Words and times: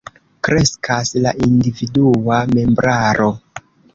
Kreskas 0.45 1.11
la 1.25 1.33
individua 1.49 2.39
membraro. 2.55 3.31